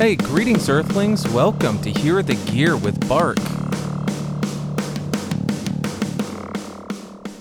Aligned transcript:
Hey, 0.00 0.16
greetings, 0.16 0.70
Earthlings. 0.70 1.28
Welcome 1.28 1.78
to 1.82 1.90
Hear 1.90 2.22
the 2.22 2.34
Gear 2.50 2.74
with 2.74 3.06
Bark. 3.06 3.36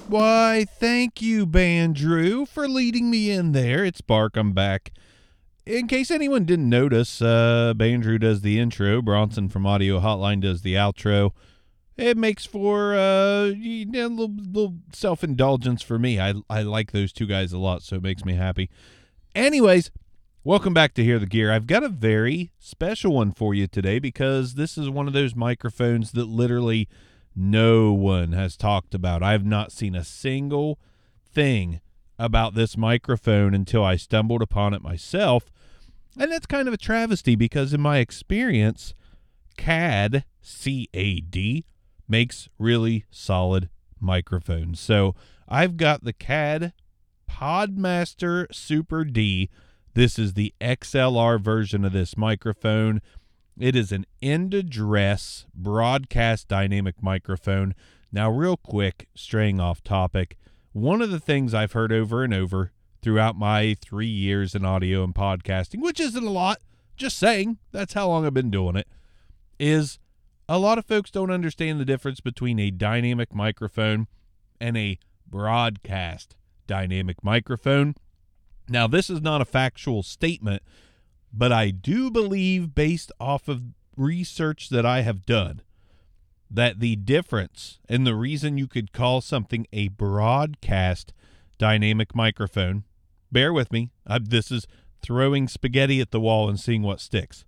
Why, 0.10 0.66
thank 0.70 1.22
you, 1.22 1.48
Bandrew, 1.48 2.46
for 2.46 2.68
leading 2.68 3.10
me 3.10 3.32
in 3.32 3.54
there. 3.54 3.86
It's 3.86 4.02
Bark. 4.02 4.36
I'm 4.36 4.52
back. 4.52 4.92
In 5.66 5.88
case 5.88 6.12
anyone 6.12 6.44
didn't 6.44 6.68
notice, 6.68 7.22
uh, 7.22 7.76
Bandrew 7.78 8.20
does 8.20 8.42
the 8.42 8.60
intro. 8.60 9.02
Bronson 9.02 9.48
from 9.48 9.66
Audio 9.66 10.02
Hotline 10.02 10.42
does 10.42 10.62
the 10.62 10.74
outro. 10.74 11.32
It 11.96 12.18
makes 12.18 12.46
for 12.46 12.94
uh, 12.94 13.46
you 13.46 13.86
know, 13.86 14.08
a 14.08 14.10
little, 14.10 14.36
little 14.36 14.76
self 14.92 15.24
indulgence 15.24 15.82
for 15.82 15.98
me. 15.98 16.20
I, 16.20 16.34
I 16.50 16.64
like 16.64 16.92
those 16.92 17.14
two 17.14 17.26
guys 17.26 17.54
a 17.54 17.58
lot, 17.58 17.84
so 17.84 17.96
it 17.96 18.04
makes 18.04 18.26
me 18.26 18.34
happy. 18.34 18.70
Anyways, 19.34 19.92
welcome 20.44 20.74
back 20.74 20.94
to 20.94 21.04
Hear 21.04 21.20
the 21.20 21.26
Gear. 21.26 21.52
I've 21.52 21.68
got 21.68 21.84
a 21.84 21.90
very 21.90 22.52
special 22.60 23.14
one 23.14 23.32
for 23.32 23.54
you 23.54 23.68
today 23.68 24.00
because 24.00 24.54
this 24.54 24.78
is 24.78 24.90
one 24.90 25.06
of 25.06 25.14
those 25.14 25.36
microphones 25.36 26.14
that 26.14 26.26
literally 26.30 26.88
no 27.36 27.92
one 27.92 28.32
has 28.32 28.56
talked 28.56 28.94
about. 28.94 29.22
I 29.22 29.34
have 29.34 29.46
not 29.46 29.74
seen 29.74 29.96
a 29.96 30.04
single 30.04 30.80
thing 31.30 31.82
about 32.18 32.56
this 32.56 32.78
microphone 32.78 33.54
until 33.54 33.84
I 33.84 33.98
stumbled 33.98 34.42
upon 34.42 34.74
it 34.74 34.82
myself. 34.82 35.52
And 36.18 36.32
that's 36.32 36.46
kind 36.46 36.68
of 36.68 36.74
a 36.74 36.78
travesty 36.78 37.36
because, 37.36 37.74
in 37.74 37.82
my 37.82 37.98
experience, 37.98 38.94
CAD, 39.58 40.24
C 40.42 40.88
A 40.94 41.20
D, 41.20 41.66
makes 42.08 42.50
really 42.58 43.06
solid 43.12 43.70
microphones. 44.00 44.80
So 44.80 45.16
I've 45.48 45.78
got 45.78 46.04
the 46.04 46.14
CAD 46.14 46.74
Podmaster 47.30 48.48
Super 48.54 49.04
D. 49.04 49.50
This 49.94 50.20
is 50.20 50.34
the 50.34 50.54
XLR 50.62 51.42
version 51.42 51.84
of 51.84 51.94
this 51.94 52.16
microphone. 52.16 53.02
It 53.60 53.76
is 53.76 53.92
an 53.92 54.06
end 54.22 54.54
address 54.54 55.46
broadcast 55.54 56.48
dynamic 56.48 57.02
microphone. 57.02 57.74
Now, 58.12 58.30
real 58.30 58.58
quick, 58.58 59.08
straying 59.16 59.60
off 59.60 59.84
topic, 59.84 60.38
one 60.72 61.02
of 61.02 61.12
the 61.12 61.20
things 61.20 61.54
I've 61.54 61.74
heard 61.74 61.92
over 61.92 62.24
and 62.24 62.34
over 62.34 62.72
throughout 63.02 63.38
my 63.38 63.76
three 63.82 64.08
years 64.08 64.56
in 64.56 64.64
audio 64.64 65.04
and 65.04 65.14
podcasting, 65.14 65.82
which 65.82 66.00
isn't 66.00 66.24
a 66.24 66.30
lot, 66.30 66.60
just 66.96 67.18
saying, 67.18 67.58
that's 67.72 67.94
how 67.94 68.08
long 68.08 68.26
I've 68.26 68.34
been 68.34 68.52
doing 68.52 68.76
it, 68.76 68.88
is 69.60 70.00
a 70.48 70.60
lot 70.60 70.78
of 70.78 70.86
folks 70.86 71.12
don't 71.12 71.32
understand 71.32 71.80
the 71.80 71.86
difference 71.86 72.20
between 72.20 72.60
a 72.60 72.72
dynamic 72.72 73.34
microphone 73.34 74.08
and 74.62 74.78
a 74.78 75.00
broadcast 75.28 76.36
dynamic 76.68 77.24
microphone. 77.24 77.96
Now, 78.70 78.88
this 78.88 79.10
is 79.10 79.22
not 79.22 79.42
a 79.42 79.46
factual 79.46 80.04
statement, 80.04 80.64
but 81.34 81.52
I 81.52 81.72
do 81.72 82.12
believe, 82.12 82.76
based 82.76 83.12
off 83.20 83.48
of 83.48 83.64
research 83.96 84.70
that 84.70 84.86
I 84.86 85.02
have 85.02 85.26
done, 85.26 85.62
that 86.50 86.80
the 86.80 86.96
difference 86.96 87.80
and 87.88 88.06
the 88.06 88.16
reason 88.16 88.58
you 88.58 88.68
could 88.68 88.92
call 88.92 89.22
something 89.22 89.68
a 89.72 89.90
broadcast 89.90 91.14
dynamic 91.58 92.16
microphone, 92.16 92.86
bear 93.32 93.54
with 93.54 93.72
me, 93.72 93.92
I, 94.08 94.20
this 94.20 94.52
is 94.52 94.66
throwing 95.02 95.48
spaghetti 95.48 96.02
at 96.02 96.12
the 96.12 96.20
wall 96.20 96.50
and 96.50 96.60
seeing 96.60 96.82
what 96.82 97.00
sticks. 97.00 97.46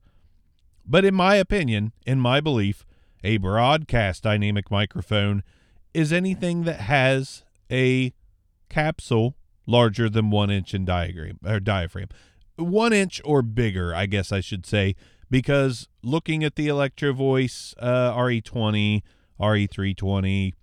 But 0.85 1.05
in 1.05 1.15
my 1.15 1.35
opinion, 1.35 1.93
in 2.05 2.19
my 2.19 2.41
belief, 2.41 2.85
a 3.23 3.37
broadcast 3.37 4.23
dynamic 4.23 4.71
microphone 4.71 5.43
is 5.93 6.11
anything 6.11 6.63
that 6.63 6.81
has 6.81 7.43
a 7.71 8.13
capsule 8.69 9.35
larger 9.71 10.09
than 10.09 10.29
one 10.29 10.51
inch 10.51 10.73
in 10.73 10.85
diagram 10.85 11.39
or 11.45 11.59
diaphragm, 11.59 12.09
one 12.57 12.93
inch 12.93 13.21
or 13.25 13.41
bigger, 13.41 13.95
I 13.95 14.05
guess 14.05 14.31
I 14.31 14.41
should 14.41 14.65
say, 14.65 14.95
because 15.29 15.87
looking 16.03 16.43
at 16.43 16.55
the 16.55 16.67
Electro 16.67 17.13
Voice 17.13 17.73
uh, 17.79 18.13
RE20, 18.13 19.01
RE320, 19.39 20.53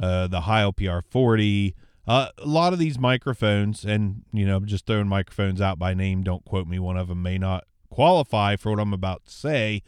uh, 0.00 0.26
the 0.26 0.42
Heil 0.42 0.72
PR40, 0.72 1.74
uh, 2.06 2.28
a 2.38 2.46
lot 2.46 2.72
of 2.72 2.78
these 2.78 2.98
microphones, 2.98 3.84
and 3.84 4.22
you 4.32 4.46
know, 4.46 4.60
just 4.60 4.86
throwing 4.86 5.08
microphones 5.08 5.60
out 5.60 5.78
by 5.78 5.92
name, 5.92 6.22
don't 6.22 6.44
quote 6.44 6.66
me. 6.66 6.78
One 6.78 6.96
of 6.96 7.08
them 7.08 7.22
may 7.22 7.36
not 7.36 7.64
qualify 7.90 8.56
for 8.56 8.70
what 8.70 8.80
I'm 8.80 8.94
about 8.94 9.26
to 9.26 9.32
say, 9.32 9.82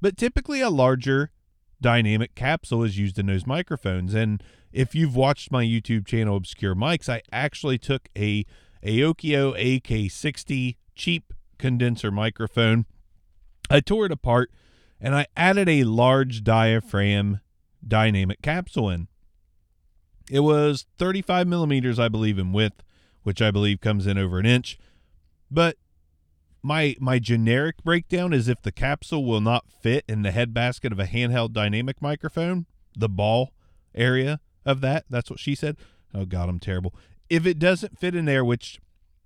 but 0.00 0.16
typically 0.16 0.60
a 0.60 0.70
larger 0.70 1.32
dynamic 1.80 2.34
capsule 2.34 2.84
is 2.84 2.96
used 2.96 3.18
in 3.18 3.26
those 3.26 3.46
microphones. 3.46 4.14
And 4.14 4.42
if 4.74 4.92
you've 4.92 5.14
watched 5.14 5.52
my 5.52 5.64
YouTube 5.64 6.04
channel, 6.04 6.36
Obscure 6.36 6.74
Mics, 6.74 7.08
I 7.08 7.22
actually 7.30 7.78
took 7.78 8.08
a 8.16 8.44
Aokio 8.84 9.54
AK60 9.56 10.76
cheap 10.96 11.32
condenser 11.58 12.10
microphone. 12.10 12.84
I 13.70 13.78
tore 13.80 14.06
it 14.06 14.12
apart 14.12 14.50
and 15.00 15.14
I 15.14 15.26
added 15.36 15.68
a 15.68 15.84
large 15.84 16.42
diaphragm 16.42 17.40
dynamic 17.86 18.42
capsule 18.42 18.90
in. 18.90 19.06
It 20.28 20.40
was 20.40 20.86
35 20.98 21.46
millimeters, 21.46 22.00
I 22.00 22.08
believe, 22.08 22.38
in 22.38 22.52
width, 22.52 22.82
which 23.22 23.40
I 23.40 23.52
believe 23.52 23.80
comes 23.80 24.08
in 24.08 24.18
over 24.18 24.40
an 24.40 24.46
inch. 24.46 24.76
But 25.50 25.76
my 26.62 26.96
my 26.98 27.20
generic 27.20 27.76
breakdown 27.84 28.32
is 28.32 28.48
if 28.48 28.62
the 28.62 28.72
capsule 28.72 29.24
will 29.24 29.42
not 29.42 29.70
fit 29.70 30.04
in 30.08 30.22
the 30.22 30.32
head 30.32 30.52
basket 30.52 30.92
of 30.92 30.98
a 30.98 31.04
handheld 31.04 31.52
dynamic 31.52 32.02
microphone, 32.02 32.66
the 32.96 33.08
ball 33.08 33.52
area 33.94 34.40
of 34.64 34.80
that, 34.80 35.04
that's 35.10 35.30
what 35.30 35.38
she 35.38 35.54
said. 35.54 35.76
Oh 36.14 36.24
god, 36.24 36.48
I'm 36.48 36.60
terrible. 36.60 36.94
If 37.28 37.46
it 37.46 37.58
doesn't 37.58 37.98
fit 37.98 38.14
in 38.14 38.24
there, 38.24 38.44
which 38.44 38.78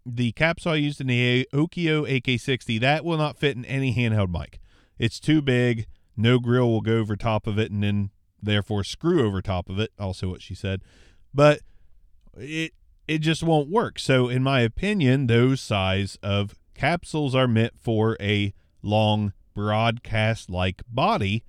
the 0.06 0.32
capsule 0.32 0.72
I 0.72 0.76
used 0.76 1.00
in 1.00 1.08
the 1.08 1.48
Okio 1.52 2.08
AK60, 2.08 2.80
that 2.80 3.04
will 3.04 3.18
not 3.18 3.38
fit 3.38 3.56
in 3.56 3.64
any 3.64 3.94
handheld 3.94 4.30
mic. 4.30 4.60
It's 4.98 5.20
too 5.20 5.42
big. 5.42 5.86
No 6.16 6.38
grill 6.38 6.68
will 6.68 6.80
go 6.80 6.98
over 6.98 7.14
top 7.14 7.46
of 7.46 7.58
it 7.58 7.70
and 7.70 7.82
then 7.82 8.10
therefore 8.42 8.84
screw 8.84 9.26
over 9.26 9.42
top 9.42 9.68
of 9.68 9.78
it, 9.78 9.92
also 9.98 10.28
what 10.28 10.42
she 10.42 10.54
said. 10.54 10.82
But 11.34 11.60
it 12.36 12.72
it 13.06 13.18
just 13.18 13.42
won't 13.42 13.70
work. 13.70 13.98
So 13.98 14.28
in 14.28 14.42
my 14.42 14.60
opinion, 14.60 15.26
those 15.26 15.60
size 15.60 16.18
of 16.22 16.54
capsules 16.74 17.34
are 17.34 17.48
meant 17.48 17.74
for 17.80 18.16
a 18.20 18.52
long 18.82 19.32
broadcast 19.54 20.50
like 20.50 20.82
body. 20.88 21.42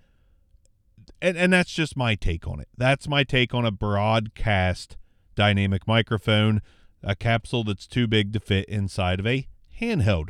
And 1.22 1.38
and 1.38 1.52
that's 1.52 1.72
just 1.72 1.98
my 1.98 2.16
take 2.16 2.48
on 2.48 2.60
it. 2.60 2.70
That's 2.78 3.08
my 3.08 3.24
take 3.24 3.54
on 3.54 3.66
a 3.66 3.72
broadcast 3.72 4.98
dynamic 5.36 5.88
microphone, 5.88 6.62
a 7.04 7.16
capsule 7.16 7.64
that's 7.64 7.88
too 7.88 8.08
big 8.08 8.34
to 8.34 8.40
fit 8.40 8.66
inside 8.70 9.20
of 9.20 9.28
a 9.28 9.48
handheld 9.82 10.30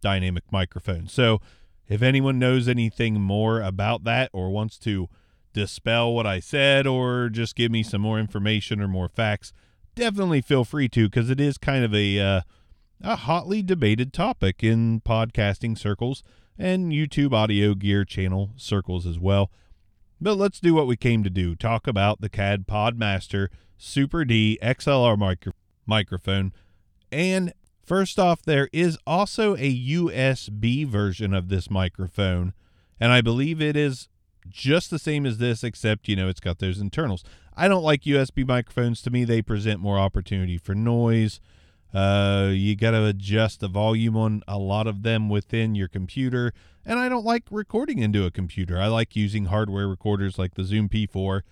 dynamic 0.00 0.44
microphone. 0.50 1.08
So 1.08 1.40
if 1.88 2.02
anyone 2.02 2.38
knows 2.38 2.68
anything 2.68 3.20
more 3.20 3.60
about 3.60 4.04
that 4.04 4.30
or 4.32 4.50
wants 4.50 4.78
to 4.78 5.08
dispel 5.52 6.14
what 6.14 6.26
I 6.26 6.40
said 6.40 6.86
or 6.86 7.28
just 7.28 7.56
give 7.56 7.72
me 7.72 7.82
some 7.82 8.00
more 8.00 8.18
information 8.18 8.80
or 8.80 8.88
more 8.88 9.08
facts, 9.08 9.52
definitely 9.94 10.40
feel 10.40 10.64
free 10.64 10.88
to 10.90 11.08
because 11.08 11.30
it 11.30 11.40
is 11.40 11.58
kind 11.58 11.84
of 11.84 11.94
a 11.94 12.18
uh, 12.18 12.40
a 13.02 13.16
hotly 13.16 13.62
debated 13.62 14.12
topic 14.12 14.62
in 14.62 15.00
podcasting 15.00 15.76
circles 15.76 16.22
and 16.58 16.92
YouTube 16.92 17.32
audio 17.32 17.74
gear 17.74 18.04
channel 18.04 18.50
circles 18.56 19.06
as 19.06 19.18
well. 19.18 19.50
But 20.20 20.36
let's 20.36 20.60
do 20.60 20.74
what 20.74 20.86
we 20.86 20.96
came 20.96 21.24
to 21.24 21.30
do 21.30 21.54
talk 21.54 21.86
about 21.86 22.20
the 22.20 22.28
CAD 22.28 22.66
Podmaster 22.66 23.48
Super 23.78 24.24
D 24.24 24.58
XLR 24.62 25.18
micro- 25.18 25.54
microphone. 25.86 26.52
And 27.10 27.54
first 27.82 28.18
off, 28.18 28.42
there 28.42 28.68
is 28.72 28.98
also 29.06 29.54
a 29.56 29.74
USB 29.88 30.86
version 30.86 31.32
of 31.32 31.48
this 31.48 31.70
microphone. 31.70 32.52
And 33.00 33.12
I 33.12 33.22
believe 33.22 33.62
it 33.62 33.76
is 33.76 34.08
just 34.48 34.90
the 34.90 34.98
same 34.98 35.24
as 35.24 35.38
this, 35.38 35.64
except, 35.64 36.08
you 36.08 36.16
know, 36.16 36.28
it's 36.28 36.40
got 36.40 36.58
those 36.58 36.80
internals. 36.80 37.24
I 37.56 37.68
don't 37.68 37.82
like 37.82 38.02
USB 38.02 38.46
microphones. 38.46 39.00
To 39.02 39.10
me, 39.10 39.24
they 39.24 39.40
present 39.40 39.80
more 39.80 39.98
opportunity 39.98 40.58
for 40.58 40.74
noise. 40.74 41.40
Uh, 41.92 42.50
you 42.52 42.76
got 42.76 42.92
to 42.92 43.04
adjust 43.04 43.60
the 43.60 43.68
volume 43.68 44.16
on 44.16 44.42
a 44.46 44.58
lot 44.58 44.86
of 44.86 45.02
them 45.02 45.28
within 45.28 45.74
your 45.74 45.88
computer. 45.88 46.52
And 46.84 46.98
I 46.98 47.08
don't 47.08 47.24
like 47.24 47.44
recording 47.50 47.98
into 47.98 48.24
a 48.24 48.30
computer. 48.30 48.78
I 48.78 48.86
like 48.86 49.16
using 49.16 49.46
hardware 49.46 49.88
recorders 49.88 50.38
like 50.38 50.54
the 50.54 50.64
Zoom 50.64 50.88
P4, 50.88 51.42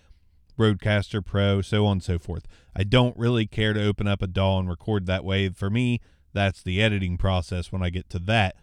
Rodecaster 0.58 1.24
Pro, 1.24 1.60
so 1.60 1.86
on 1.86 1.92
and 1.92 2.02
so 2.02 2.18
forth. 2.18 2.46
I 2.74 2.84
don't 2.84 3.16
really 3.16 3.46
care 3.46 3.72
to 3.72 3.84
open 3.84 4.06
up 4.06 4.22
a 4.22 4.26
DAW 4.26 4.60
and 4.60 4.68
record 4.68 5.06
that 5.06 5.24
way. 5.24 5.48
For 5.48 5.70
me, 5.70 6.00
that's 6.32 6.62
the 6.62 6.80
editing 6.82 7.18
process 7.18 7.72
when 7.72 7.82
I 7.82 7.90
get 7.90 8.08
to 8.10 8.18
that. 8.20 8.56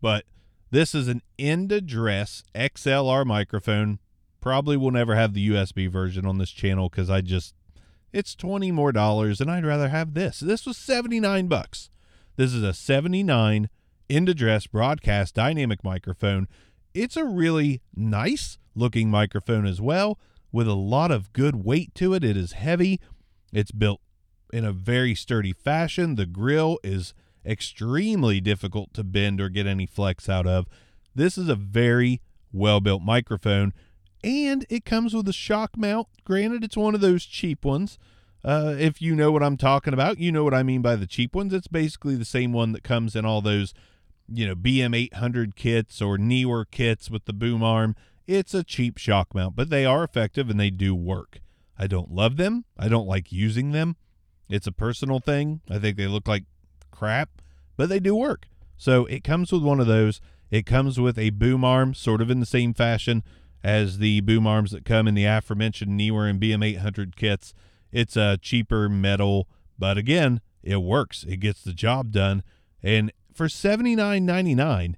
But 0.00 0.24
this 0.70 0.94
is 0.94 1.08
an 1.08 1.22
end 1.38 1.70
address 1.70 2.42
XLR 2.54 3.24
microphone. 3.24 3.98
Probably 4.40 4.76
will 4.76 4.90
never 4.90 5.14
have 5.14 5.32
the 5.32 5.50
USB 5.50 5.88
version 5.88 6.26
on 6.26 6.38
this 6.38 6.50
channel 6.50 6.88
because 6.88 7.08
I 7.08 7.20
just 7.20 7.54
it's 8.14 8.36
20 8.36 8.70
more 8.70 8.92
dollars 8.92 9.40
and 9.40 9.50
I'd 9.50 9.66
rather 9.66 9.88
have 9.88 10.14
this. 10.14 10.38
This 10.38 10.64
was 10.64 10.76
79 10.76 11.48
bucks. 11.48 11.90
This 12.36 12.54
is 12.54 12.62
a 12.62 12.72
79 12.72 13.68
end 14.08 14.28
address 14.28 14.68
broadcast 14.68 15.34
dynamic 15.34 15.82
microphone. 15.82 16.46
It's 16.94 17.16
a 17.16 17.24
really 17.24 17.82
nice 17.96 18.56
looking 18.76 19.10
microphone 19.10 19.66
as 19.66 19.80
well 19.80 20.18
with 20.52 20.68
a 20.68 20.74
lot 20.74 21.10
of 21.10 21.32
good 21.32 21.64
weight 21.64 21.92
to 21.96 22.14
it. 22.14 22.22
It 22.22 22.36
is 22.36 22.52
heavy. 22.52 23.00
It's 23.52 23.72
built 23.72 24.00
in 24.52 24.64
a 24.64 24.72
very 24.72 25.16
sturdy 25.16 25.52
fashion. 25.52 26.14
The 26.14 26.26
grill 26.26 26.78
is 26.84 27.14
extremely 27.44 28.40
difficult 28.40 28.94
to 28.94 29.02
bend 29.02 29.40
or 29.40 29.48
get 29.48 29.66
any 29.66 29.86
flex 29.86 30.28
out 30.28 30.46
of. 30.46 30.68
This 31.16 31.36
is 31.36 31.48
a 31.48 31.56
very 31.56 32.20
well 32.52 32.80
built 32.80 33.02
microphone, 33.02 33.72
and 34.24 34.64
it 34.70 34.86
comes 34.86 35.14
with 35.14 35.28
a 35.28 35.34
shock 35.34 35.76
mount. 35.76 36.08
Granted, 36.24 36.64
it's 36.64 36.78
one 36.78 36.94
of 36.94 37.02
those 37.02 37.26
cheap 37.26 37.64
ones. 37.64 37.98
Uh, 38.42 38.74
if 38.78 39.00
you 39.00 39.14
know 39.14 39.30
what 39.30 39.42
I'm 39.42 39.58
talking 39.58 39.92
about, 39.92 40.18
you 40.18 40.32
know 40.32 40.42
what 40.42 40.54
I 40.54 40.62
mean 40.62 40.80
by 40.80 40.96
the 40.96 41.06
cheap 41.06 41.34
ones. 41.34 41.52
It's 41.52 41.68
basically 41.68 42.16
the 42.16 42.24
same 42.24 42.52
one 42.52 42.72
that 42.72 42.82
comes 42.82 43.14
in 43.14 43.26
all 43.26 43.42
those, 43.42 43.74
you 44.26 44.46
know, 44.46 44.54
BM800 44.54 45.54
kits 45.54 46.00
or 46.00 46.16
Neewer 46.16 46.64
kits 46.64 47.10
with 47.10 47.26
the 47.26 47.32
boom 47.34 47.62
arm. 47.62 47.94
It's 48.26 48.54
a 48.54 48.64
cheap 48.64 48.96
shock 48.96 49.34
mount, 49.34 49.56
but 49.56 49.68
they 49.68 49.84
are 49.84 50.02
effective 50.02 50.48
and 50.48 50.58
they 50.58 50.70
do 50.70 50.94
work. 50.94 51.40
I 51.78 51.86
don't 51.86 52.10
love 52.10 52.38
them. 52.38 52.64
I 52.78 52.88
don't 52.88 53.06
like 53.06 53.30
using 53.30 53.72
them. 53.72 53.96
It's 54.48 54.66
a 54.66 54.72
personal 54.72 55.20
thing. 55.20 55.60
I 55.68 55.78
think 55.78 55.98
they 55.98 56.06
look 56.06 56.26
like 56.26 56.44
crap, 56.90 57.42
but 57.76 57.90
they 57.90 58.00
do 58.00 58.14
work. 58.14 58.46
So 58.76 59.04
it 59.06 59.22
comes 59.22 59.52
with 59.52 59.62
one 59.62 59.80
of 59.80 59.86
those. 59.86 60.20
It 60.50 60.64
comes 60.64 60.98
with 60.98 61.18
a 61.18 61.30
boom 61.30 61.64
arm, 61.64 61.92
sort 61.92 62.22
of 62.22 62.30
in 62.30 62.40
the 62.40 62.46
same 62.46 62.72
fashion 62.72 63.22
as 63.64 63.96
the 63.96 64.20
boom 64.20 64.46
arms 64.46 64.72
that 64.72 64.84
come 64.84 65.08
in 65.08 65.14
the 65.14 65.24
aforementioned 65.24 65.96
Neewer 65.96 66.28
and 66.28 66.38
BM800 66.38 67.16
kits. 67.16 67.54
It's 67.90 68.14
a 68.14 68.36
cheaper 68.36 68.90
metal, 68.90 69.48
but 69.78 69.96
again, 69.96 70.42
it 70.62 70.82
works. 70.82 71.24
It 71.26 71.38
gets 71.38 71.64
the 71.64 71.72
job 71.72 72.12
done. 72.12 72.42
And 72.82 73.10
for 73.32 73.46
$79.99 73.46 74.96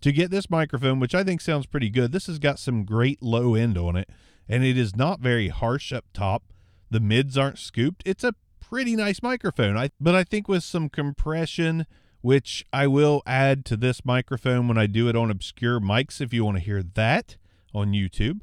to 0.00 0.12
get 0.12 0.30
this 0.30 0.48
microphone, 0.48 1.00
which 1.00 1.14
I 1.14 1.24
think 1.24 1.40
sounds 1.40 1.66
pretty 1.66 1.90
good, 1.90 2.12
this 2.12 2.28
has 2.28 2.38
got 2.38 2.60
some 2.60 2.84
great 2.84 3.20
low 3.20 3.56
end 3.56 3.76
on 3.76 3.96
it, 3.96 4.08
and 4.48 4.64
it 4.64 4.78
is 4.78 4.94
not 4.94 5.18
very 5.18 5.48
harsh 5.48 5.92
up 5.92 6.04
top. 6.14 6.44
The 6.90 7.00
mids 7.00 7.36
aren't 7.36 7.58
scooped. 7.58 8.02
It's 8.06 8.22
a 8.22 8.34
pretty 8.60 8.94
nice 8.94 9.22
microphone. 9.22 9.76
I 9.76 9.90
but 10.00 10.14
I 10.14 10.22
think 10.22 10.46
with 10.46 10.62
some 10.62 10.88
compression, 10.88 11.86
which 12.20 12.64
I 12.72 12.86
will 12.86 13.22
add 13.26 13.64
to 13.66 13.76
this 13.76 14.04
microphone 14.04 14.68
when 14.68 14.78
I 14.78 14.86
do 14.86 15.08
it 15.08 15.16
on 15.16 15.30
obscure 15.30 15.80
mics 15.80 16.20
if 16.20 16.32
you 16.32 16.44
want 16.44 16.58
to 16.58 16.62
hear 16.62 16.82
that 16.82 17.36
on 17.74 17.92
YouTube. 17.92 18.40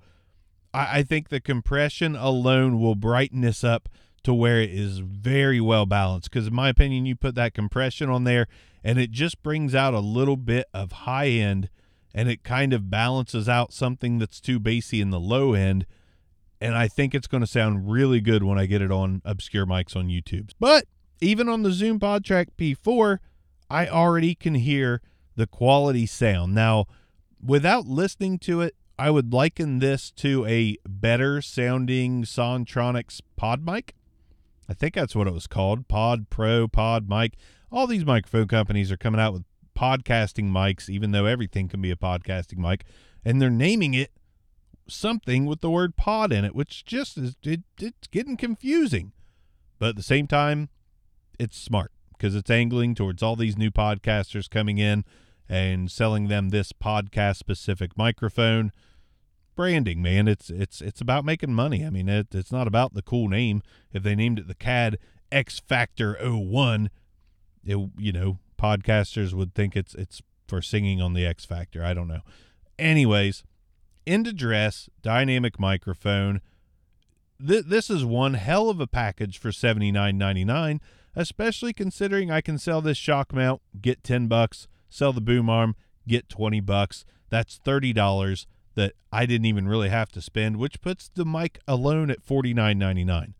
I, 0.73 0.99
I 0.99 1.03
think 1.03 1.29
the 1.29 1.39
compression 1.39 2.15
alone 2.15 2.79
will 2.79 2.95
brighten 2.95 3.41
this 3.41 3.63
up 3.63 3.89
to 4.23 4.33
where 4.33 4.61
it 4.61 4.69
is 4.69 4.99
very 4.99 5.59
well 5.59 5.85
balanced. 5.85 6.29
Because 6.29 6.47
in 6.47 6.53
my 6.53 6.69
opinion, 6.69 7.05
you 7.05 7.15
put 7.15 7.35
that 7.35 7.53
compression 7.53 8.09
on 8.09 8.23
there 8.23 8.47
and 8.83 8.99
it 8.99 9.11
just 9.11 9.41
brings 9.41 9.73
out 9.73 9.93
a 9.93 9.99
little 9.99 10.37
bit 10.37 10.67
of 10.73 10.91
high 10.91 11.27
end 11.27 11.69
and 12.13 12.29
it 12.29 12.43
kind 12.43 12.73
of 12.73 12.89
balances 12.89 13.47
out 13.47 13.73
something 13.73 14.19
that's 14.19 14.41
too 14.41 14.59
bassy 14.59 15.01
in 15.01 15.09
the 15.09 15.19
low 15.19 15.53
end. 15.53 15.85
And 16.59 16.75
I 16.75 16.87
think 16.87 17.15
it's 17.15 17.27
going 17.27 17.41
to 17.41 17.47
sound 17.47 17.89
really 17.91 18.21
good 18.21 18.43
when 18.43 18.59
I 18.59 18.65
get 18.65 18.81
it 18.81 18.91
on 18.91 19.21
obscure 19.25 19.65
mics 19.65 19.95
on 19.95 20.07
YouTube. 20.07 20.51
But 20.59 20.85
even 21.19 21.49
on 21.49 21.63
the 21.63 21.71
Zoom 21.71 21.99
PodTrak 21.99 22.47
P4, 22.57 23.19
I 23.69 23.87
already 23.87 24.35
can 24.35 24.55
hear 24.55 25.01
the 25.35 25.47
quality 25.47 26.05
sound. 26.05 26.53
Now, 26.53 26.85
without 27.43 27.87
listening 27.87 28.37
to 28.39 28.61
it, 28.61 28.75
I 29.01 29.09
would 29.09 29.33
liken 29.33 29.79
this 29.79 30.11
to 30.17 30.45
a 30.45 30.77
better 30.87 31.41
sounding 31.41 32.21
Sontronics 32.21 33.19
pod 33.35 33.65
mic. 33.65 33.95
I 34.69 34.75
think 34.75 34.93
that's 34.93 35.15
what 35.15 35.25
it 35.25 35.33
was 35.33 35.47
called 35.47 35.87
Pod 35.87 36.29
Pro, 36.29 36.67
Pod 36.67 37.09
Mic. 37.09 37.33
All 37.71 37.87
these 37.87 38.05
microphone 38.05 38.47
companies 38.47 38.91
are 38.91 38.97
coming 38.97 39.19
out 39.19 39.33
with 39.33 39.43
podcasting 39.75 40.51
mics, 40.51 40.87
even 40.87 41.13
though 41.13 41.25
everything 41.25 41.67
can 41.67 41.81
be 41.81 41.89
a 41.89 41.95
podcasting 41.95 42.59
mic, 42.59 42.85
and 43.25 43.41
they're 43.41 43.49
naming 43.49 43.95
it 43.95 44.11
something 44.87 45.47
with 45.47 45.61
the 45.61 45.71
word 45.71 45.95
pod 45.95 46.31
in 46.31 46.45
it, 46.45 46.53
which 46.53 46.85
just 46.85 47.17
is 47.17 47.35
it, 47.41 47.61
it's 47.79 48.07
getting 48.09 48.37
confusing. 48.37 49.13
But 49.79 49.89
at 49.89 49.95
the 49.95 50.03
same 50.03 50.27
time, 50.27 50.69
it's 51.39 51.57
smart 51.57 51.91
because 52.15 52.35
it's 52.35 52.51
angling 52.51 52.93
towards 52.93 53.23
all 53.23 53.35
these 53.35 53.57
new 53.57 53.71
podcasters 53.71 54.47
coming 54.47 54.77
in 54.77 55.05
and 55.49 55.89
selling 55.89 56.27
them 56.27 56.49
this 56.49 56.71
podcast 56.71 57.37
specific 57.37 57.97
microphone 57.97 58.71
branding, 59.55 60.01
man. 60.01 60.27
It's 60.27 60.49
it's 60.49 60.81
it's 60.81 61.01
about 61.01 61.25
making 61.25 61.53
money. 61.53 61.85
I 61.85 61.89
mean, 61.89 62.09
it, 62.09 62.27
it's 62.33 62.51
not 62.51 62.67
about 62.67 62.93
the 62.93 63.01
cool 63.01 63.27
name. 63.27 63.61
If 63.91 64.03
they 64.03 64.15
named 64.15 64.39
it 64.39 64.47
the 64.47 64.55
CAD 64.55 64.97
X 65.31 65.59
Factor 65.59 66.17
01, 66.21 66.89
it, 67.63 67.77
you 67.97 68.11
know, 68.11 68.39
podcasters 68.59 69.33
would 69.33 69.53
think 69.53 69.75
it's 69.75 69.95
it's 69.95 70.21
for 70.47 70.61
singing 70.61 71.01
on 71.01 71.13
the 71.13 71.25
X 71.25 71.45
Factor. 71.45 71.83
I 71.83 71.93
don't 71.93 72.07
know. 72.07 72.21
Anyways, 72.77 73.43
end 74.05 74.27
address, 74.27 74.89
dynamic 75.01 75.59
microphone. 75.59 76.41
Th- 77.45 77.65
this 77.65 77.89
is 77.89 78.03
one 78.05 78.35
hell 78.35 78.69
of 78.69 78.79
a 78.79 78.87
package 78.87 79.37
for 79.37 79.51
seventy 79.51 79.91
nine 79.91 80.17
ninety 80.17 80.45
nine, 80.45 80.81
especially 81.15 81.73
considering 81.73 82.29
I 82.31 82.41
can 82.41 82.57
sell 82.57 82.81
this 82.81 82.97
shock 82.97 83.33
mount, 83.33 83.61
get 83.81 84.03
ten 84.03 84.27
bucks, 84.27 84.67
sell 84.89 85.13
the 85.13 85.21
boom 85.21 85.49
arm, 85.49 85.75
get 86.07 86.29
twenty 86.29 86.59
bucks. 86.59 87.05
That's 87.29 87.57
thirty 87.57 87.93
dollars 87.93 88.47
that 88.81 88.93
I 89.11 89.27
didn't 89.27 89.45
even 89.45 89.67
really 89.67 89.89
have 89.89 90.11
to 90.13 90.21
spend, 90.21 90.57
which 90.57 90.81
puts 90.81 91.09
the 91.13 91.23
mic 91.23 91.59
alone 91.67 92.09
at 92.09 92.23
forty 92.23 92.53
nine 92.53 92.79
ninety 92.79 93.05
nine. 93.05 93.35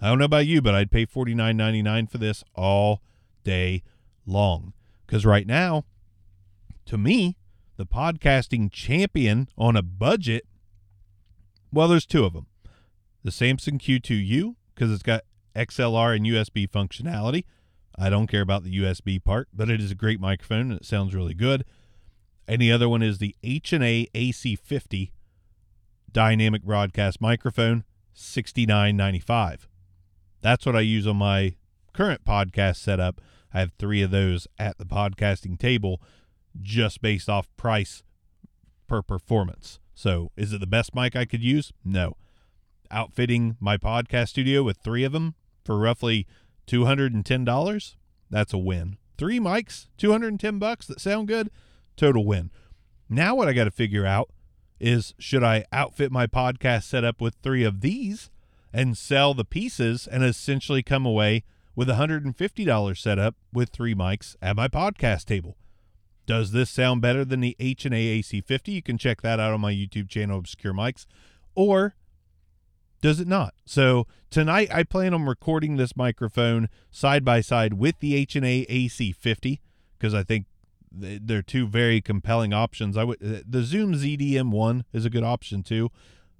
I 0.00 0.08
don't 0.08 0.18
know 0.18 0.24
about 0.24 0.46
you, 0.46 0.62
but 0.62 0.74
I'd 0.74 0.90
pay 0.90 1.04
forty 1.04 1.34
nine 1.34 1.58
ninety 1.58 1.82
nine 1.82 2.06
for 2.06 2.16
this 2.16 2.42
all 2.54 3.02
day 3.44 3.82
long. 4.26 4.72
Because 5.06 5.26
right 5.26 5.46
now, 5.46 5.84
to 6.86 6.96
me, 6.96 7.36
the 7.76 7.84
podcasting 7.84 8.72
champion 8.72 9.48
on 9.58 9.76
a 9.76 9.82
budget, 9.82 10.46
well, 11.70 11.88
there's 11.88 12.06
two 12.06 12.24
of 12.24 12.32
them. 12.32 12.46
The 13.22 13.30
Samson 13.30 13.78
Q2U, 13.78 14.56
because 14.74 14.90
it's 14.90 15.02
got 15.02 15.24
XLR 15.54 16.16
and 16.16 16.26
USB 16.26 16.66
functionality. 16.68 17.44
I 17.98 18.08
don't 18.08 18.26
care 18.26 18.40
about 18.40 18.64
the 18.64 18.78
USB 18.78 19.22
part, 19.22 19.48
but 19.52 19.68
it 19.68 19.80
is 19.80 19.90
a 19.90 19.94
great 19.94 20.18
microphone 20.18 20.70
and 20.70 20.80
it 20.80 20.86
sounds 20.86 21.14
really 21.14 21.34
good. 21.34 21.64
And 22.52 22.60
the 22.60 22.70
other 22.70 22.86
one 22.86 23.00
is 23.00 23.16
the 23.16 23.34
H&A 23.42 24.08
AC50 24.14 25.10
dynamic 26.12 26.62
broadcast 26.62 27.18
microphone, 27.18 27.82
69.95. 28.14 29.60
That's 30.42 30.66
what 30.66 30.76
I 30.76 30.80
use 30.80 31.06
on 31.06 31.16
my 31.16 31.54
current 31.94 32.26
podcast 32.26 32.76
setup. 32.76 33.22
I 33.54 33.60
have 33.60 33.72
3 33.78 34.02
of 34.02 34.10
those 34.10 34.48
at 34.58 34.76
the 34.76 34.84
podcasting 34.84 35.58
table 35.58 36.02
just 36.60 37.00
based 37.00 37.26
off 37.26 37.48
price 37.56 38.02
per 38.86 39.00
performance. 39.00 39.80
So, 39.94 40.30
is 40.36 40.52
it 40.52 40.60
the 40.60 40.66
best 40.66 40.94
mic 40.94 41.16
I 41.16 41.24
could 41.24 41.42
use? 41.42 41.72
No. 41.82 42.18
Outfitting 42.90 43.56
my 43.60 43.78
podcast 43.78 44.28
studio 44.28 44.62
with 44.62 44.76
3 44.84 45.04
of 45.04 45.12
them 45.12 45.36
for 45.64 45.78
roughly 45.78 46.26
$210, 46.66 47.94
that's 48.28 48.52
a 48.52 48.58
win. 48.58 48.98
3 49.16 49.40
mics, 49.40 49.86
210 49.96 50.58
bucks 50.58 50.86
that 50.86 51.00
sound 51.00 51.28
good 51.28 51.48
total 51.96 52.24
win. 52.24 52.50
Now, 53.08 53.34
what 53.34 53.48
I 53.48 53.52
got 53.52 53.64
to 53.64 53.70
figure 53.70 54.06
out 54.06 54.30
is 54.80 55.14
should 55.18 55.44
I 55.44 55.64
outfit 55.72 56.10
my 56.10 56.26
podcast 56.26 56.84
setup 56.84 57.20
with 57.20 57.36
three 57.42 57.62
of 57.62 57.80
these 57.80 58.30
and 58.72 58.96
sell 58.96 59.34
the 59.34 59.44
pieces 59.44 60.06
and 60.06 60.24
essentially 60.24 60.82
come 60.82 61.06
away 61.06 61.44
with 61.76 61.88
a 61.88 61.94
$150 61.94 62.98
setup 62.98 63.36
with 63.52 63.70
three 63.70 63.94
mics 63.94 64.34
at 64.42 64.56
my 64.56 64.68
podcast 64.68 65.26
table? 65.26 65.56
Does 66.26 66.52
this 66.52 66.70
sound 66.70 67.02
better 67.02 67.24
than 67.24 67.40
the 67.40 67.56
H&A 67.58 67.90
AC50? 67.90 68.68
You 68.68 68.82
can 68.82 68.98
check 68.98 69.22
that 69.22 69.40
out 69.40 69.52
on 69.52 69.60
my 69.60 69.72
YouTube 69.72 70.08
channel, 70.08 70.38
Obscure 70.38 70.72
Mics. 70.72 71.06
Or 71.54 71.94
does 73.00 73.18
it 73.18 73.26
not? 73.26 73.54
So 73.66 74.06
tonight 74.30 74.68
I 74.72 74.84
plan 74.84 75.12
on 75.12 75.24
recording 75.24 75.76
this 75.76 75.96
microphone 75.96 76.68
side 76.90 77.24
by 77.24 77.40
side 77.40 77.74
with 77.74 77.98
the 77.98 78.14
H&A 78.14 78.64
AC50 78.66 79.58
because 79.98 80.14
I 80.14 80.22
think 80.22 80.46
they're 80.94 81.42
two 81.42 81.66
very 81.66 82.00
compelling 82.00 82.52
options. 82.52 82.96
I 82.96 83.04
would 83.04 83.22
uh, 83.22 83.40
the 83.48 83.62
Zoom 83.62 83.94
ZDM 83.94 84.50
one 84.50 84.84
is 84.92 85.04
a 85.04 85.10
good 85.10 85.24
option 85.24 85.62
too, 85.62 85.90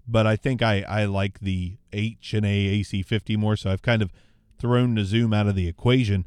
but 0.06 0.26
I 0.26 0.36
think 0.36 0.62
I 0.62 0.82
I 0.82 1.04
like 1.04 1.40
the 1.40 1.78
H 1.92 2.34
and 2.34 2.44
A 2.44 2.80
AC50 2.80 3.36
more. 3.36 3.56
So 3.56 3.70
I've 3.70 3.82
kind 3.82 4.02
of 4.02 4.12
thrown 4.58 4.94
the 4.94 5.04
Zoom 5.04 5.32
out 5.32 5.46
of 5.46 5.54
the 5.54 5.68
equation. 5.68 6.26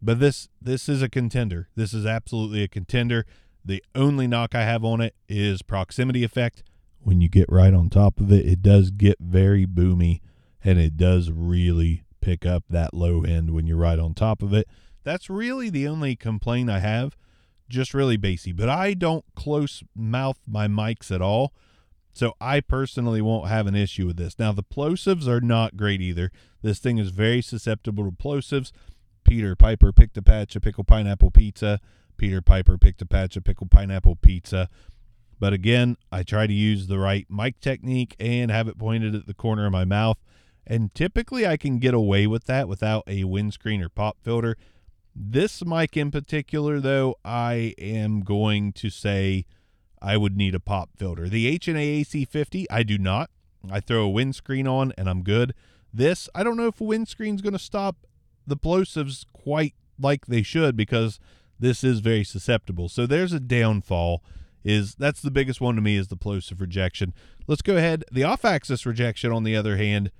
But 0.00 0.20
this 0.20 0.48
this 0.60 0.88
is 0.88 1.02
a 1.02 1.08
contender. 1.08 1.68
This 1.74 1.94
is 1.94 2.06
absolutely 2.06 2.62
a 2.62 2.68
contender. 2.68 3.24
The 3.64 3.82
only 3.94 4.26
knock 4.28 4.54
I 4.54 4.62
have 4.62 4.84
on 4.84 5.00
it 5.00 5.14
is 5.28 5.62
proximity 5.62 6.22
effect. 6.22 6.62
When 7.00 7.20
you 7.20 7.28
get 7.28 7.46
right 7.48 7.74
on 7.74 7.90
top 7.90 8.20
of 8.20 8.30
it, 8.32 8.46
it 8.46 8.62
does 8.62 8.90
get 8.90 9.16
very 9.20 9.66
boomy 9.66 10.20
and 10.62 10.78
it 10.78 10.96
does 10.96 11.30
really 11.30 12.04
pick 12.20 12.44
up 12.44 12.64
that 12.68 12.92
low 12.94 13.22
end 13.22 13.50
when 13.50 13.66
you're 13.66 13.76
right 13.76 13.98
on 13.98 14.14
top 14.14 14.42
of 14.42 14.52
it. 14.52 14.68
That's 15.04 15.30
really 15.30 15.70
the 15.70 15.86
only 15.86 16.16
complaint 16.16 16.68
I 16.68 16.80
have 16.80 17.16
just 17.68 17.94
really 17.94 18.16
bassy. 18.16 18.52
But 18.52 18.68
I 18.68 18.94
don't 18.94 19.24
close 19.34 19.82
mouth 19.94 20.38
my 20.46 20.66
mics 20.68 21.10
at 21.10 21.22
all. 21.22 21.52
So 22.12 22.34
I 22.40 22.60
personally 22.60 23.20
won't 23.20 23.48
have 23.48 23.66
an 23.66 23.74
issue 23.74 24.06
with 24.06 24.16
this. 24.16 24.38
Now 24.38 24.52
the 24.52 24.62
plosives 24.62 25.28
are 25.28 25.40
not 25.40 25.76
great 25.76 26.00
either. 26.00 26.32
This 26.62 26.78
thing 26.78 26.96
is 26.96 27.10
very 27.10 27.42
susceptible 27.42 28.04
to 28.04 28.10
plosives. 28.10 28.72
Peter 29.22 29.54
Piper 29.54 29.92
picked 29.92 30.16
a 30.16 30.22
patch 30.22 30.56
of 30.56 30.62
pickled 30.62 30.86
pineapple 30.86 31.30
pizza. 31.30 31.78
Peter 32.16 32.40
Piper 32.40 32.78
picked 32.78 33.02
a 33.02 33.06
patch 33.06 33.36
of 33.36 33.44
pickled 33.44 33.70
pineapple 33.70 34.16
pizza. 34.16 34.70
But 35.38 35.52
again, 35.52 35.98
I 36.10 36.22
try 36.22 36.46
to 36.46 36.52
use 36.52 36.86
the 36.86 36.98
right 36.98 37.26
mic 37.28 37.60
technique 37.60 38.16
and 38.18 38.50
have 38.50 38.68
it 38.68 38.78
pointed 38.78 39.14
at 39.14 39.26
the 39.26 39.34
corner 39.34 39.66
of 39.66 39.72
my 39.72 39.84
mouth. 39.84 40.16
And 40.66 40.94
typically 40.94 41.46
I 41.46 41.56
can 41.56 41.78
get 41.78 41.92
away 41.92 42.26
with 42.26 42.44
that 42.44 42.66
without 42.66 43.04
a 43.06 43.24
windscreen 43.24 43.82
or 43.82 43.88
pop 43.88 44.16
filter. 44.22 44.56
This 45.18 45.64
mic 45.64 45.96
in 45.96 46.10
particular, 46.10 46.78
though, 46.78 47.16
I 47.24 47.74
am 47.78 48.20
going 48.20 48.72
to 48.74 48.90
say 48.90 49.46
I 50.02 50.18
would 50.18 50.36
need 50.36 50.54
a 50.54 50.60
pop 50.60 50.90
filter. 50.98 51.26
The 51.26 51.46
H&A 51.46 52.02
AC50, 52.02 52.66
I 52.70 52.82
do 52.82 52.98
not. 52.98 53.30
I 53.70 53.80
throw 53.80 54.02
a 54.02 54.10
windscreen 54.10 54.68
on 54.68 54.92
and 54.98 55.08
I'm 55.08 55.22
good. 55.22 55.54
This, 55.92 56.28
I 56.34 56.44
don't 56.44 56.58
know 56.58 56.66
if 56.66 56.82
a 56.82 56.84
windscreen's 56.84 57.40
going 57.40 57.54
to 57.54 57.58
stop 57.58 58.06
the 58.46 58.58
plosives 58.58 59.24
quite 59.32 59.74
like 59.98 60.26
they 60.26 60.42
should 60.42 60.76
because 60.76 61.18
this 61.58 61.82
is 61.82 62.00
very 62.00 62.22
susceptible. 62.22 62.90
So 62.90 63.06
there's 63.06 63.32
a 63.32 63.40
downfall 63.40 64.22
is 64.62 64.96
that's 64.96 65.22
the 65.22 65.30
biggest 65.30 65.60
one 65.60 65.76
to 65.76 65.80
me 65.80 65.96
is 65.96 66.08
the 66.08 66.16
plosive 66.16 66.60
rejection. 66.60 67.14
Let's 67.46 67.62
go 67.62 67.76
ahead. 67.76 68.04
The 68.12 68.24
off-axis 68.24 68.84
rejection 68.84 69.32
on 69.32 69.44
the 69.44 69.56
other 69.56 69.76
hand, 69.78 70.10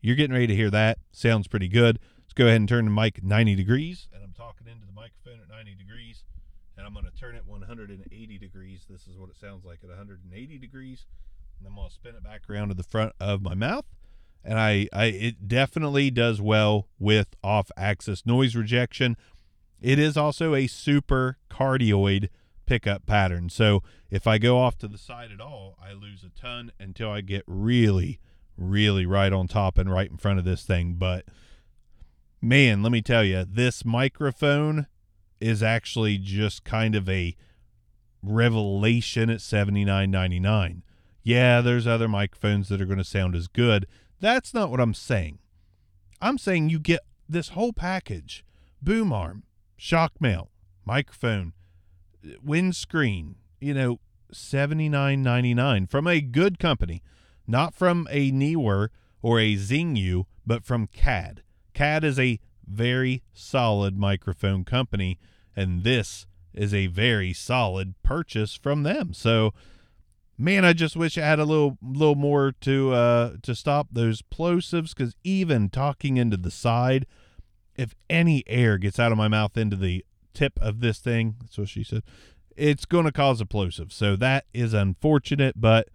you're 0.00 0.16
getting 0.16 0.32
ready 0.32 0.46
to 0.46 0.56
hear 0.56 0.70
that. 0.70 0.98
Sounds 1.12 1.46
pretty 1.46 1.68
good. 1.68 1.98
Let's 2.24 2.32
go 2.32 2.46
ahead 2.46 2.60
and 2.60 2.68
turn 2.68 2.86
the 2.86 2.90
mic 2.90 3.22
90 3.22 3.54
degrees 3.54 4.08
and 4.14 4.25
talking 4.36 4.66
into 4.66 4.84
the 4.84 4.92
microphone 4.92 5.40
at 5.40 5.48
90 5.48 5.74
degrees 5.74 6.24
and 6.76 6.86
I'm 6.86 6.92
going 6.92 7.06
to 7.06 7.10
turn 7.12 7.34
it 7.34 7.44
180 7.46 8.38
degrees. 8.38 8.84
This 8.88 9.06
is 9.06 9.16
what 9.16 9.30
it 9.30 9.36
sounds 9.40 9.64
like 9.64 9.78
at 9.82 9.88
180 9.88 10.58
degrees. 10.58 11.06
And 11.58 11.66
I'm 11.66 11.74
going 11.74 11.88
to 11.88 11.94
spin 11.94 12.14
it 12.14 12.22
back 12.22 12.42
around 12.50 12.68
to 12.68 12.74
the 12.74 12.82
front 12.82 13.12
of 13.18 13.40
my 13.40 13.54
mouth. 13.54 13.86
And 14.44 14.58
I, 14.58 14.88
I 14.92 15.06
it 15.06 15.48
definitely 15.48 16.10
does 16.10 16.40
well 16.40 16.86
with 16.98 17.34
off 17.42 17.70
axis 17.76 18.26
noise 18.26 18.54
rejection. 18.54 19.16
It 19.80 19.98
is 19.98 20.16
also 20.16 20.54
a 20.54 20.66
super 20.66 21.38
cardioid 21.50 22.28
pickup 22.66 23.06
pattern. 23.06 23.48
So 23.48 23.82
if 24.10 24.26
I 24.26 24.38
go 24.38 24.58
off 24.58 24.76
to 24.78 24.88
the 24.88 24.98
side 24.98 25.32
at 25.32 25.40
all, 25.40 25.76
I 25.82 25.94
lose 25.94 26.22
a 26.22 26.40
ton 26.40 26.72
until 26.78 27.10
I 27.10 27.22
get 27.22 27.42
really, 27.46 28.20
really 28.56 29.06
right 29.06 29.32
on 29.32 29.48
top 29.48 29.78
and 29.78 29.90
right 29.90 30.10
in 30.10 30.18
front 30.18 30.38
of 30.38 30.44
this 30.44 30.62
thing. 30.62 30.94
But 30.94 31.24
man, 32.40 32.82
let 32.82 32.92
me 32.92 33.02
tell 33.02 33.24
you, 33.24 33.44
this 33.48 33.84
microphone 33.84 34.86
is 35.40 35.62
actually 35.62 36.18
just 36.18 36.64
kind 36.64 36.94
of 36.94 37.08
a 37.08 37.36
revelation 38.22 39.30
at 39.30 39.38
79.99. 39.38 40.82
Yeah, 41.22 41.60
there's 41.60 41.86
other 41.86 42.08
microphones 42.08 42.68
that 42.68 42.80
are 42.80 42.86
going 42.86 42.98
to 42.98 43.04
sound 43.04 43.34
as 43.34 43.48
good. 43.48 43.86
That's 44.20 44.54
not 44.54 44.70
what 44.70 44.80
I'm 44.80 44.94
saying. 44.94 45.38
I'm 46.20 46.38
saying 46.38 46.70
you 46.70 46.78
get 46.78 47.00
this 47.28 47.50
whole 47.50 47.72
package. 47.72 48.44
Boom 48.80 49.12
arm, 49.12 49.42
shock 49.76 50.12
mount, 50.20 50.48
microphone, 50.84 51.52
windscreen, 52.42 53.36
you 53.60 53.74
know, 53.74 54.00
79.99 54.32 55.90
from 55.90 56.06
a 56.06 56.20
good 56.20 56.58
company, 56.58 57.02
not 57.46 57.74
from 57.74 58.06
a 58.10 58.30
Neewer 58.30 58.90
or 59.22 59.40
a 59.40 59.54
Zingyou, 59.54 60.24
but 60.46 60.64
from 60.64 60.86
CAD. 60.86 61.42
CAD 61.76 62.04
is 62.04 62.18
a 62.18 62.40
very 62.66 63.22
solid 63.34 63.98
microphone 63.98 64.64
company, 64.64 65.18
and 65.54 65.84
this 65.84 66.26
is 66.54 66.72
a 66.72 66.86
very 66.86 67.34
solid 67.34 67.94
purchase 68.02 68.54
from 68.54 68.82
them. 68.82 69.12
So, 69.12 69.52
man, 70.38 70.64
I 70.64 70.72
just 70.72 70.96
wish 70.96 71.18
I 71.18 71.26
had 71.26 71.38
a 71.38 71.44
little 71.44 71.76
little 71.82 72.14
more 72.14 72.52
to 72.62 72.94
uh, 72.94 73.32
to 73.42 73.54
stop 73.54 73.88
those 73.92 74.22
plosives 74.22 74.94
because 74.94 75.14
even 75.22 75.68
talking 75.68 76.16
into 76.16 76.38
the 76.38 76.50
side, 76.50 77.06
if 77.76 77.94
any 78.08 78.42
air 78.46 78.78
gets 78.78 78.98
out 78.98 79.12
of 79.12 79.18
my 79.18 79.28
mouth 79.28 79.58
into 79.58 79.76
the 79.76 80.02
tip 80.32 80.58
of 80.62 80.80
this 80.80 80.98
thing, 80.98 81.36
that's 81.40 81.58
what 81.58 81.68
she 81.68 81.84
said, 81.84 82.02
it's 82.56 82.86
going 82.86 83.04
to 83.04 83.12
cause 83.12 83.42
a 83.42 83.46
plosive. 83.46 83.92
So 83.92 84.16
that 84.16 84.46
is 84.54 84.72
unfortunate, 84.72 85.60
but 85.60 85.88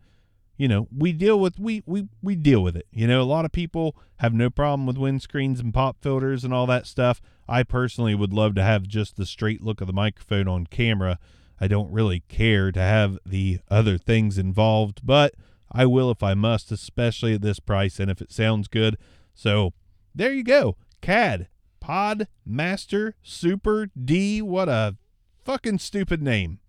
you 0.61 0.67
know, 0.67 0.87
we 0.95 1.11
deal 1.11 1.39
with 1.39 1.57
we 1.57 1.81
we 1.87 2.07
we 2.21 2.35
deal 2.35 2.61
with 2.61 2.77
it. 2.77 2.85
You 2.91 3.07
know, 3.07 3.19
a 3.19 3.23
lot 3.23 3.45
of 3.45 3.51
people 3.51 3.95
have 4.17 4.31
no 4.31 4.51
problem 4.51 4.85
with 4.85 4.95
windscreens 4.95 5.59
and 5.59 5.73
pop 5.73 5.97
filters 6.03 6.43
and 6.43 6.53
all 6.53 6.67
that 6.67 6.85
stuff. 6.85 7.19
I 7.49 7.63
personally 7.63 8.13
would 8.13 8.31
love 8.31 8.53
to 8.55 8.61
have 8.61 8.83
just 8.83 9.17
the 9.17 9.25
straight 9.25 9.63
look 9.63 9.81
of 9.81 9.87
the 9.87 9.93
microphone 9.93 10.47
on 10.47 10.67
camera. 10.67 11.17
I 11.59 11.67
don't 11.67 11.91
really 11.91 12.19
care 12.27 12.71
to 12.73 12.79
have 12.79 13.17
the 13.25 13.59
other 13.71 13.97
things 13.97 14.37
involved, 14.37 15.01
but 15.03 15.33
I 15.71 15.87
will 15.87 16.11
if 16.11 16.21
I 16.21 16.35
must, 16.35 16.71
especially 16.71 17.33
at 17.33 17.41
this 17.41 17.59
price 17.59 17.99
and 17.99 18.11
if 18.11 18.21
it 18.21 18.31
sounds 18.31 18.67
good. 18.67 18.99
So, 19.33 19.73
there 20.13 20.31
you 20.31 20.43
go. 20.43 20.77
CAD 21.01 21.47
Pod 21.79 22.27
Master 22.45 23.15
Super 23.23 23.87
D. 23.87 24.43
What 24.43 24.69
a 24.69 24.95
fucking 25.43 25.79
stupid 25.79 26.21
name. 26.21 26.59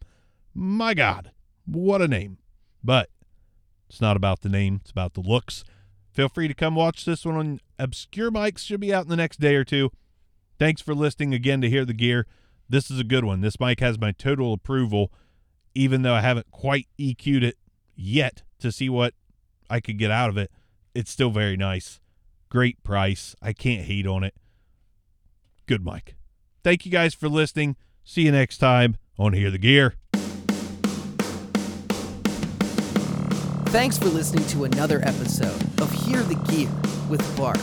My 0.54 0.94
God, 0.94 1.32
what 1.66 2.00
a 2.00 2.08
name. 2.08 2.38
But 2.82 3.10
it's 3.92 4.00
not 4.00 4.16
about 4.16 4.40
the 4.40 4.48
name, 4.48 4.80
it's 4.80 4.90
about 4.90 5.12
the 5.12 5.20
looks. 5.20 5.64
Feel 6.12 6.30
free 6.30 6.48
to 6.48 6.54
come 6.54 6.74
watch 6.74 7.04
this 7.04 7.26
one 7.26 7.36
on 7.36 7.60
Obscure 7.78 8.30
Mics. 8.30 8.60
Should 8.60 8.80
be 8.80 8.92
out 8.92 9.04
in 9.04 9.10
the 9.10 9.16
next 9.16 9.38
day 9.38 9.54
or 9.54 9.64
two. 9.64 9.90
Thanks 10.58 10.80
for 10.80 10.94
listening 10.94 11.34
again 11.34 11.60
to 11.60 11.68
Hear 11.68 11.84
the 11.84 11.92
Gear. 11.92 12.26
This 12.70 12.90
is 12.90 12.98
a 12.98 13.04
good 13.04 13.26
one. 13.26 13.42
This 13.42 13.60
mic 13.60 13.80
has 13.80 13.98
my 13.98 14.12
total 14.12 14.54
approval, 14.54 15.12
even 15.74 16.00
though 16.00 16.14
I 16.14 16.22
haven't 16.22 16.50
quite 16.50 16.88
EQ'd 16.98 17.44
it 17.44 17.58
yet 17.94 18.42
to 18.60 18.72
see 18.72 18.88
what 18.88 19.12
I 19.68 19.80
could 19.80 19.98
get 19.98 20.10
out 20.10 20.30
of 20.30 20.38
it. 20.38 20.50
It's 20.94 21.10
still 21.10 21.30
very 21.30 21.58
nice. 21.58 22.00
Great 22.48 22.82
price. 22.82 23.36
I 23.42 23.52
can't 23.52 23.84
hate 23.84 24.06
on 24.06 24.24
it. 24.24 24.34
Good 25.66 25.84
mic. 25.84 26.16
Thank 26.64 26.86
you 26.86 26.92
guys 26.92 27.12
for 27.12 27.28
listening. 27.28 27.76
See 28.04 28.22
you 28.22 28.32
next 28.32 28.56
time 28.56 28.96
on 29.18 29.34
Hear 29.34 29.50
the 29.50 29.58
Gear. 29.58 29.96
Thanks 33.72 33.96
for 33.96 34.10
listening 34.10 34.44
to 34.48 34.64
another 34.64 35.00
episode 35.02 35.62
of 35.80 35.90
Hear 36.04 36.22
the 36.22 36.34
Gear 36.34 36.68
with 37.08 37.22
Bark. 37.38 37.56